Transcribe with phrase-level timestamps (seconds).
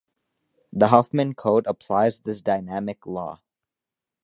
[0.73, 3.39] The Huffman code applies this dynamic law.